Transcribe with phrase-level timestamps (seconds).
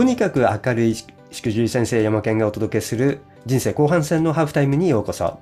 [0.00, 1.04] とにかく明るいし
[1.42, 5.38] くじり先生山健がお届けする人生後半戦のハーフタイムにようこそ。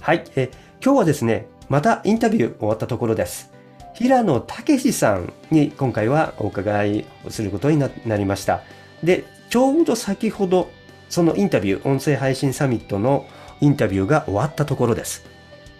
[0.00, 0.50] はい、え
[0.84, 3.52] 今日はですね、またインタビュー終わったところです。
[3.94, 8.62] 平野武さんに今回はお伺いをすることになりました。
[9.04, 10.68] で、ちょうど先ほど
[11.08, 13.26] そのインタビュー、音声配信サミットの
[13.60, 15.24] インタビューが終わったところです。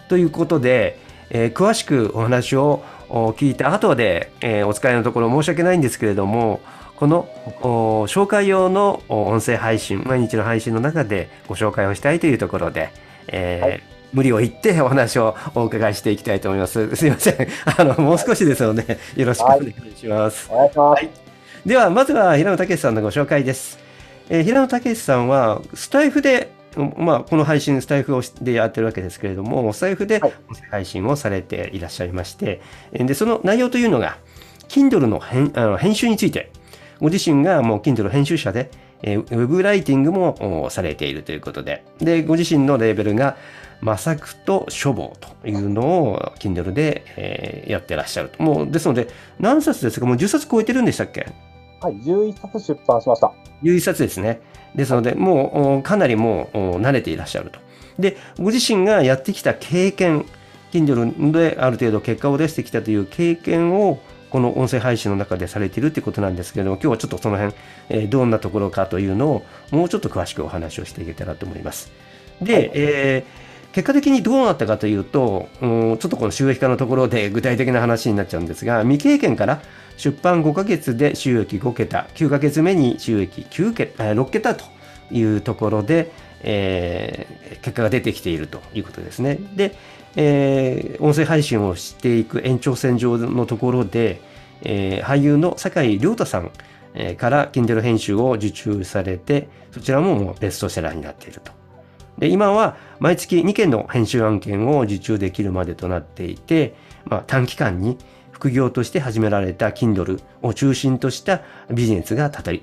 [0.06, 6.60] ということで、えー詳しくお話を聞いた後で、えーお使いのところ申し訳ないんですけれども、
[7.02, 7.28] この
[7.62, 12.90] お紹介用のお音声配信、毎日の配信の中でご紹介をしたいというところで、
[13.26, 16.94] えーはい無理を言ってお話をお伺いしていきたいと思います。
[16.96, 17.48] すいません。
[17.64, 20.48] あの、もう少しですので、よろしくお願いします。
[20.52, 20.70] お願い。
[20.76, 21.10] はい
[21.66, 23.78] では、まずは平野武さんのご紹介です。
[24.28, 30.20] えー平野武さんは、スタイフで、うんまあ、この配信、スタイフをしでやってるわけですけれども、スタイフで
[30.70, 32.60] 配信をされていらっしゃいまして、
[32.92, 34.18] えーで、その内容というのが、
[34.68, 36.50] Kindle の編あの編集について、
[37.02, 38.70] ご自身がもう Kindle 編集者で、
[39.02, 43.36] えーウェブライティングもおされているということで、で、ご自身のレーベルが、
[43.80, 48.40] マサクと書房というのを Kindle で、えーやってらっしゃると。
[48.40, 49.08] もう、ですので、
[49.40, 50.06] 何冊ですか？
[50.06, 51.26] もう10冊超えてるんでしたっけ？
[51.80, 53.32] はい、11冊出版しました。
[53.62, 54.40] いう一冊ですね。
[54.76, 57.58] ですので、もうおかなりもうお慣れていらっしゃると。
[57.98, 60.24] で、ご自身がやってきた経験、
[60.70, 63.98] Kindle である程度結果を出してきたという経験を、
[64.32, 67.54] この音声配信の中でされているということなんですけれども、今日はちょっとその辺、
[67.90, 71.92] えーどんなところかというのを、もうちょっと詳しくお話をしていけたらと思います。
[72.40, 79.62] で、はいえー結果的にどうなったかというと、うんちょっとこの収益化のところで具体的な話になっちゃうんですが、未経験から
[79.96, 84.64] 出版5ヶ月で収益5桁、9ヶ月目に収益9桁、あ6桁と
[85.10, 86.10] いうところで、
[86.42, 89.38] えー結果が出てきているということですね。
[89.54, 89.74] で、
[90.16, 94.20] えー音声配信をしていく延長線上のところで、
[94.62, 96.50] えー俳優の酒井亮太さん
[97.16, 101.52] から Kindle 編集を受注されて、そちらももうベストセラーになっていると。
[102.18, 106.74] で今は毎月2件の編集案件を受注できるまでとなっていて、
[107.06, 107.96] まあ、短期間に
[108.30, 112.60] 副業として始められた Kindle を中心としたビジネスが立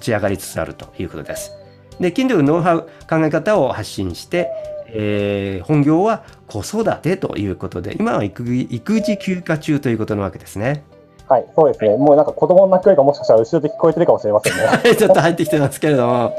[0.00, 1.52] ち上がりつつあるということです。
[2.00, 4.50] で、Kindle のノウハウ、考え方を発信して、
[4.94, 8.44] えー本業は子育てということで、今は育
[9.00, 10.84] 児休暇中ということなわけですね。
[11.28, 11.96] はい、そうですね。
[11.96, 14.94] もうなんか子供の泣き声がもしかしたら後ろで聞こえてるかもしれませんね。
[14.96, 16.34] ちょっと入ってきてますけれども、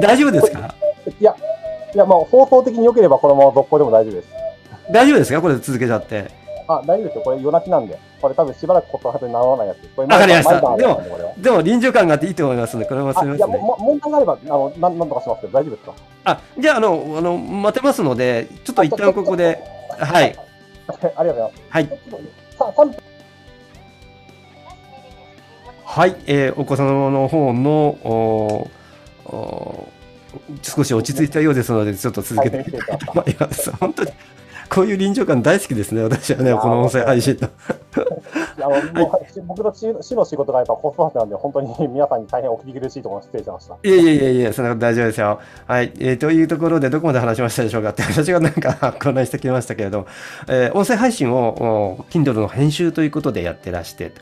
[0.00, 0.74] 大丈夫ですか？
[1.20, 1.36] いや、
[1.94, 4.28] いや、まあ放送的に良ければこのまま続行でも大丈夫です。
[4.90, 5.40] 大丈夫ですか？
[5.40, 6.41] これ続けちゃって。
[6.68, 7.22] あ、大丈夫ですよ。
[7.22, 7.98] これ夜泣きなんで。
[8.20, 9.78] これ多分しばらくことはずにならないやつ。
[9.96, 13.58] これわかりました毎晩毎晩あるんこれはでも臨場感があっていいと思いますので、これもすみませんね。
[13.58, 15.94] もも問題があれば、あの、なんなんとかしますけど、大丈夫ですか？
[16.24, 19.58] あ、じゃあ、あの、あの、待てますので、ちょっと一旦ここで、
[19.98, 20.24] はい。。
[20.24, 20.34] あり
[20.94, 21.62] がとうございます。
[21.70, 21.86] はい。
[22.58, 22.96] さ3分
[25.84, 26.16] はい。
[26.26, 27.70] えーお子様の方の、
[28.04, 28.70] お
[29.26, 29.88] お
[30.62, 33.48] 少し落ち着いたようですので、ちょっと続けて大変失礼しました まあいや、
[33.78, 34.10] 本当に、
[34.72, 37.50] こういう臨場感大好きですね、私はね、この音声配信の。
[39.46, 43.76] 僕の主主の仕事がやっぱ子育てなんで、本当に 皆さんに大変お聞き苦しいところ失礼しました。
[43.82, 45.40] いやいやいやいや、そんなこと大丈夫ですよ。
[45.66, 45.92] はい。
[45.98, 50.06] えーというところで、どこまで話しましたでしょうかって、 私がなんか混乱してきましたけれど、
[50.48, 54.12] えー音声配信を、お Kindle の編集ということでやってらして、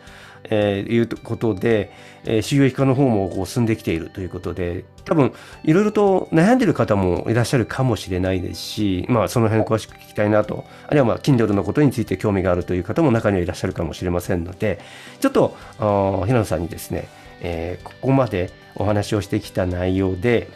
[0.44, 1.92] えーいうことで、
[2.24, 5.32] えー収益化の方もこう進んできているということで、多分、
[5.64, 14.80] いろいろと悩んでる方もいらっしゃるかもしれないですし、まあ、その辺詳しく聞きたいなと、あるいはまあ、Kindle のことについて興味があるという方も中にはいらっしゃるかもしれませんので、
[15.20, 17.08] ちょっと、あ平野さんにですね、
[17.40, 20.48] えーここまでお話をしてきた内容で、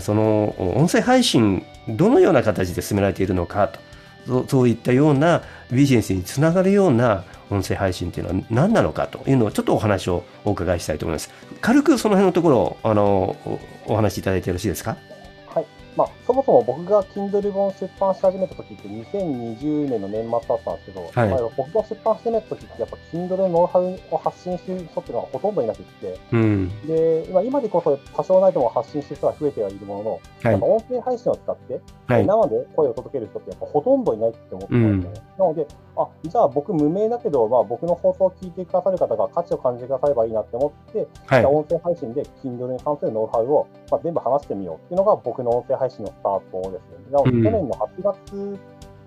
[0.00, 3.80] その音声配信、どのような形で進められているのかと、
[4.48, 11.30] そういったようなビジネスにつながるような音声配信っていうのは何なのかというのをちょっとお話をお伺いしたいと思います。
[11.60, 13.36] 軽くその辺のところをあの
[13.86, 14.96] お話しいただいてよろしいですか？
[16.30, 26.86] そもそも僕が Kindle 本出版し始めた時って2020年の年末だったんですけど、はいまあ、僕が出版してない時ってやっぱ Kindle のノウハウを発信してる人っていうのはほとんどいなくって、うん。
[26.86, 30.54] で、今今でこそ多少ないとも発信してる人が増えてはいるものの、はい。
[30.54, 32.26] 音声配信を使って、はい。
[32.26, 35.28] 生で声を届ける人ってやっぱほとんどいないって思ってたんですよね。
[35.36, 35.66] なので、
[35.96, 41.48] あ、じゃあ僕無名だけど、まあ僕の放送を聞いてくださる方が価値を感じてくださればいいなって思って、はいじゃあ。
[41.48, 47.12] 音声配信で Kindle に関するノウハウを、まあ、全部話してみようっていうのが僕の音声配信のスタートですね。
[47.12, 48.58] なので、うん去年の8月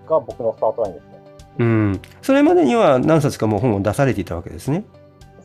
[0.08, 1.24] が僕のスタートラインですね。
[1.58, 2.02] うん。
[2.22, 4.84] それまでには何冊かもう本を出されていたわけですね。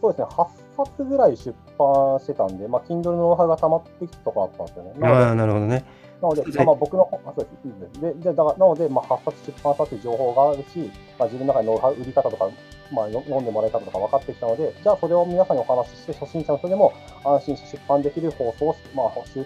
[0.02, 0.48] そうですね、8
[0.86, 5.08] 冊ぐらい出版してたんで、まあ、Kindle のノウハウが溜まってきたところだったんですよね。
[5.08, 5.84] あ、なるほどね。
[6.22, 12.50] なので、あまあ、僕の、あそうですですででだからなので、まあ、発達、出版したという情報があるし、まあ、自分の中にノウハウ、売り方とか、
[12.92, 16.94] まあ、読んでもらい方とか分かってきたので、じゃあそれを皆さんにお話しして、初心者の人でも
[17.24, 19.46] 安心して出版できる放送を、まあ、出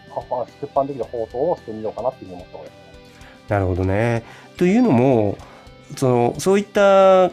[0.73, 3.49] 版できる放送をしてみようかなっていうふうに思ったわけです。
[3.49, 4.23] なるほどね。
[4.57, 5.37] というのも、
[5.97, 7.29] そのそういった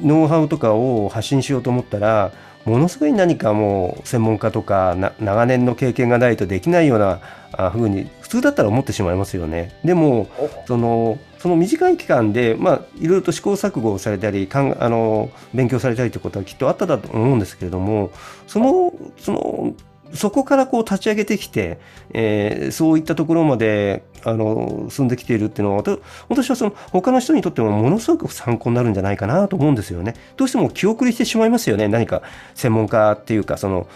[0.00, 2.32] ノウハウとかを発信しようと思ったら、
[2.66, 9.78] ものすごい何かもう専門家とか長年の経験がないとできないようなふうに普通だったら思ってしまいますよね。
[9.84, 10.28] でも
[10.66, 18.10] そのその短い期間で、まあ、いろいろと試行錯誤をされたりかんあの勉強されたりということはきっとあったと思うんですけれども
[18.48, 19.74] そのその
[20.14, 21.78] そこからこう立ち上げてきて、
[22.12, 25.82] えー、そういったところまであの進んできているっていうのは
[26.28, 30.14] 私はその他の人にとってもものすごく参考になるんじゃないかなと思うんですよね。
[30.36, 32.22] どうしても気遅れしてしまいますよね何か
[32.54, 33.86] 専門家っていうかその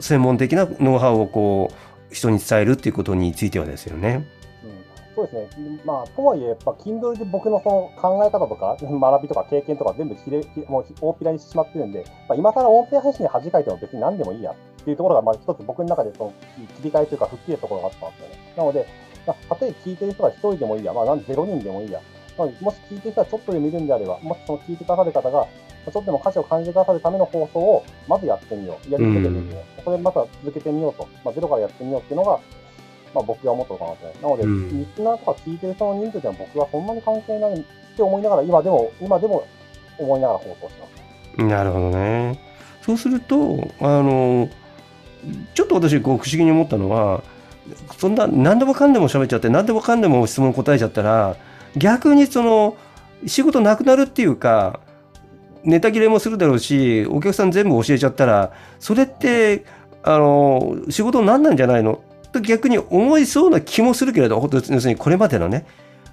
[0.00, 4.26] 専門的なノウハウをこう人に伝えるっていうことについてはですよね。
[5.16, 14.54] そうですね、まあ、とはいえ、やっぱ Kindle で僕のその考え方とか、 学びとか経験とか全部ひれもう大っぴらにしてしまってるんで、まあ、今更音声配信に恥かいても別に何でもいいやっ
[14.86, 16.34] ていうところが、まあ、一つ僕の中でその
[16.76, 18.52] 切り替えというか、吹っ切るところがあったんですよね。
[18.56, 18.86] なので、
[19.26, 22.00] まあ、例えば聞いてる人が1人でもいいや、まあ、0人でもいいや、
[22.38, 28.90] まあ、もし聞いてる人はちょっとで見るんであれば、もしその聞いてくださる方が、ちょっとでも価値を感じてくださるための放送をまずやってみよう。
[28.90, 29.82] やり続けてみよう。
[29.82, 31.08] それまた続けてみようと。
[31.24, 32.38] まあ、ゼロからやってみようっていうのが、
[33.14, 34.22] まあ、僕が思ったのかなと。
[34.22, 37.64] なので、うん、リスナーとか聞いてる人の人数では僕はそんなに関係ないっ
[37.96, 39.46] て思いながら、今でも、今でも
[39.98, 40.86] 思いながら放送しま
[41.36, 41.44] す。
[41.44, 42.38] なるほどね。
[42.82, 44.48] そうすると、あの、
[45.54, 47.22] ちょっと私、こう、不思議に思ったのは、
[47.98, 51.36] そんな、何でもかんでも喋っちゃって、何でもかんでも質問答えちゃったら、
[51.76, 52.76] 逆にその、
[53.26, 54.80] 仕事なくなるっていうか、
[55.64, 59.64] ネタ切れもするだろうし、お客さん全部教えちゃったら、それって、
[60.04, 62.00] あの、仕事になんなんじゃないの？
[62.30, 65.66] と逆に思いそうな気もするけれど、要するにこれまでのね、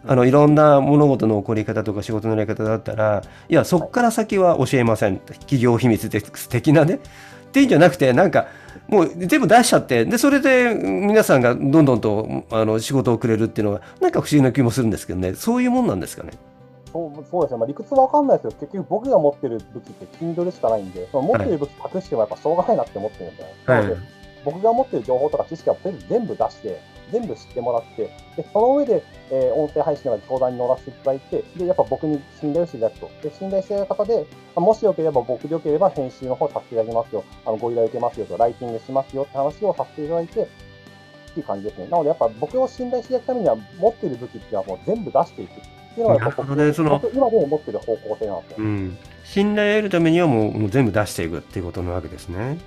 [0.07, 7.00] あのいろんな物事の起こり方とか仕事のやり方だったら、いや、そこから先は教えません、企業秘密的なね。
[7.54, 8.48] っていうんじゃなくて、なんか、
[8.88, 16.32] もう全部出しちゃって、で、それで皆さんがどんどんとあの仕事をくれるっていうのは、なんか不思議な気もするんですけどね、そういうもんなんですかね。
[16.92, 23.98] そうそうですね、まあ、理屈わかんないですけど、結局僕が持ってる武器って Kindle しかないんで、その持ってる武器隠してもやっぱしょうがないなって思ってるんで、はい、
[24.44, 25.76] 僕が持ってる情報とか知識は
[26.10, 26.82] 全部出して、
[27.13, 33.12] 全部知ってもらって、でその上で、えー、音声配信の相談に乗らせていただいて、でやっぱ僕に信頼していただくと。
[33.21, 34.25] で信頼している方で、
[34.56, 40.45] もしよければ僕でよければ編集の方させていただきますよ、あのご依頼受けますよと、ライティングしますよって話をさせていただいて、っ
[41.33, 41.88] ていう感じですね。
[41.89, 48.65] なのでやっぱ僕を信頼していただくためには、持ってる武器っていうのはもう全部出していくっていうのが僕、ね、その今でも持ってる方向性なんですよ。
[48.65, 52.57] うん、信頼を得るためにはもうもう全部出していくっていうことなわけですね。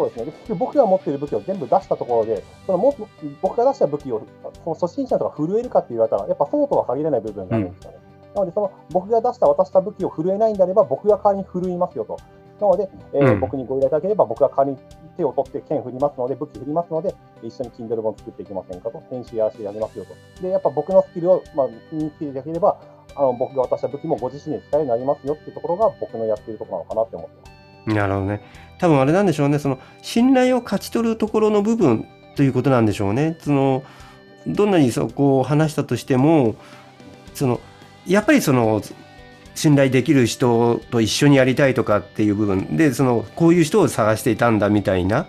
[0.00, 0.32] そうですね。
[0.48, 2.96] で僕が持っている武器を全部出したところで、そのも
[3.42, 4.22] 僕が出した武器を
[4.64, 7.98] その初心者とか震えるかって言われたら、やっぱそうとは限らない部分があるんですよね。
[8.30, 12.16] うん、なので、その僕が出した渡した武器を震えないんであれば、僕が代わりに振るいますよと。
[12.60, 14.78] なので、えー、うん、僕にご依頼いただければ、僕が代わりに
[15.16, 20.42] 手を取って剣振りますので、武器振りますので、一緒に Kindle 本作っていきませんかと、編集やらせてやりますよと。
[20.42, 22.80] で、やっぱ僕のスキルを、まあ、身につけていただければ、
[23.16, 27.59] あの僕が渡した武器もご自身で使えるようになりますよっていうところが僕のやっているところなのかなって思ってます。
[27.86, 28.40] なるほどね。
[28.78, 29.58] 多分あれなんでしょうね。
[29.58, 32.06] その信頼を勝ち取るところの部分
[32.36, 33.36] ということなんでしょうね。
[33.40, 33.82] その
[34.46, 36.54] どんなにそこを話したとしても、
[37.34, 37.60] その
[38.06, 38.82] やっぱりその
[39.54, 45.26] 信頼できる人と一緒にやりたいとかっていう部分で、そのこういう人を探していたんだみたいな、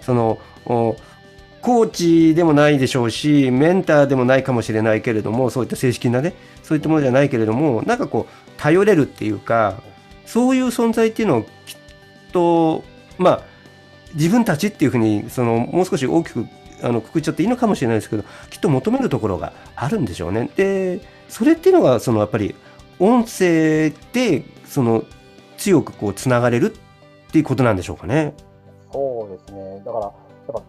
[0.00, 9.80] そのコーチでもないでしょうし、メンターでもないかもしれないけれども、そういった正式なね、そういったものじゃないけれども、なんかこう、頼れるっていうか、
[10.26, 11.48] そういう存在っていうのをきっ
[12.32, 12.84] と、
[13.18, 13.42] まあ、
[14.14, 16.46] 自分たちっていうふうに、その、もう少し大きく、
[16.82, 20.50] あの、くくっちゃっていいのかもしれないですけど、きっと求めるところがあるんでしょうね。
[20.56, 22.54] で、それっていうのが、その、やっぱり、
[22.98, 25.04] 音声で、その、
[25.56, 28.34] 強くこう、つながれるっていうことなんでしょうかね。
[28.92, 29.82] そうですね。
[29.84, 30.12] だから、やっ
[30.52, 30.62] ぱ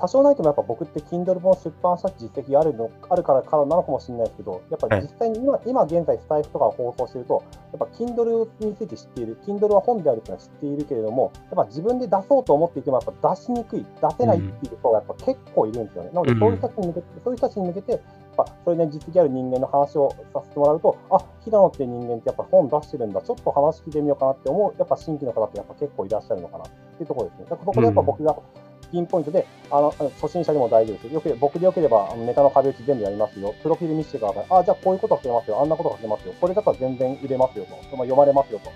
[0.00, 16.10] 多少ないともやっぱ僕って Kindle 本出版した実績があるのあるからからなのかもしれないですけど、やっぱり実際に今、はい、今現在スタイフとかを放送してると、やっぱ Kindle について知っている、Kindle は本であるというのは知っているけれども、やっぱ自分で出そうと思っていても、やっぱ出しにくい、出せないっていう人がやっぱ結構いるんですよね。
[16.14, 18.00] なので、そういう人たちに向けて、そういう人たちに向けて、やっ
[18.36, 27.44] ぱそれで実績ある人間の話をさせてもらうと、あ平野っていう人間ってやっぱ本出してるんだ、ちょっと話聞いてみようかなって思う、やっぱ新規の方ってやっぱ結構いらっしゃるのかなっていうところですね。
[27.50, 28.59] だからそこでやっぱ僕が、うん
[28.90, 31.14] ピンポイントで、あの、初心者でも大丈夫です。
[31.14, 33.54] よけ僕でよければ、あのネタの壁打ち全部やりますよ。
[33.62, 34.46] プロフィール見せてください。
[34.50, 35.60] あ、じゃあこういうこと書けますよ。
[35.60, 36.34] あんなこと書けますよ。
[36.40, 37.70] これだったら全然売れますよと。
[37.72, 38.70] まあ、読まれますよと。
[38.70, 38.72] っ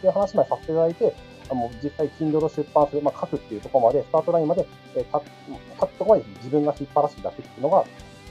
[0.00, 1.14] ていう話までさせていただいて、
[1.50, 4.66] もう実際 Kindle を出版する、まあ、書くっていうところまで、スタートラインまで、
[4.96, 5.30] えー、立
[5.78, 7.84] つところまで自分が引っ張らせてだけっていうのが、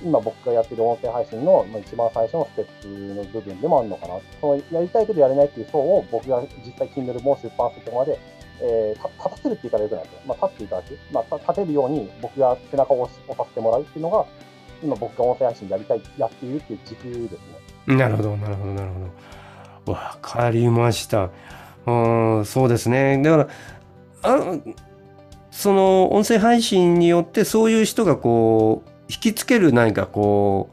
[0.04, 4.16] 今僕がやってる音声配信の、一番最初のステップの部分でもあるのかな。
[4.40, 8.20] そのやりたいけどやれないっていう層を僕が実際 Kindle も出版するところまで、
[8.62, 10.98] えー、立たせるって言い方よくないですまあ、立っていただく。
[11.12, 14.26] まあ、立てるように僕が背中を押させてもらうっていうのが、
[14.84, 17.32] 今僕が音声配信やりたい、やっているっていう軸です
[17.88, 17.96] ね。
[17.96, 19.00] なるほど、なるほど、なるほ
[19.86, 19.94] ど。
[19.94, 21.30] わかりました。
[21.86, 21.92] う
[22.42, 23.22] ん、そうですね。
[23.24, 23.48] だから、
[24.24, 24.58] あ
[25.50, 30.70] その音声配信によってそういう人がこう引きつける何かこ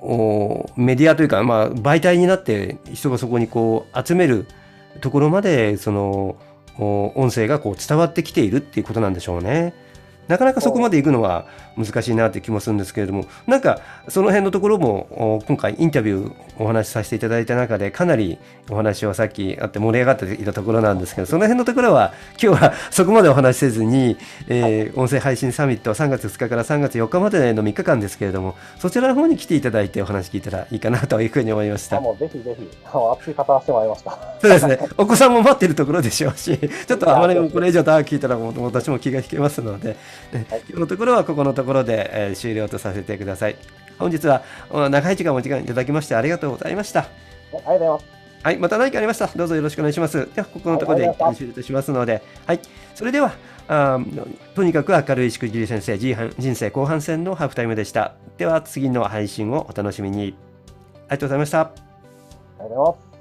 [0.00, 4.46] うメディアというか、まあ、媒体になって人がそこにこう集める
[5.00, 6.36] ところまでその
[6.78, 9.74] 音声がこう伝わってきているっていうことなんでしょうね。
[10.28, 18.38] なかなかそこまで行くのは難しいなって気もするんですけれどもなんかその辺のところも今回インタビューお話しさせていただいた中でかなり
[18.68, 22.12] お話はさっきあって盛り上がっていたところなんですけどその辺のところは
[22.42, 24.16] 今日はそこまでお話しせずに、
[24.48, 32.00] えー、音声配信サミット3月2日から3月4日までの3日間ですけれどもそちらの方に来ていただいてお話聞いたらいいかなというふうに思いました。
[32.00, 34.18] もうぜひぜひ熱い方してもらいました。
[34.40, 34.78] そうですね。
[34.96, 39.96] お子さんも待っているところでしょうしちょっとあまりこれ以上長く聞いたら私も気が引けますので、
[40.32, 43.56] はい、今日のところはここのところで、えー、終了とさせてください。
[43.98, 47.00] 本日は長い時間お時間いただきましてありがとうございました。
[47.00, 47.04] あ
[47.52, 48.04] りがとうございます。
[48.42, 49.28] はい、また何かありました？
[49.28, 50.28] どうぞよろしくお願いします。
[50.34, 52.60] では、ここのところで終了としますので、はい、
[52.96, 53.34] それでは、
[53.68, 54.00] あ
[54.56, 58.14] とにかく明るいしくじり先生、人生後半戦のハーフタイムでした。
[58.38, 60.34] では、次の配信をお楽しみに。
[61.06, 61.60] ありがとうございました。
[61.60, 61.70] あ
[62.58, 63.11] りがとうございます。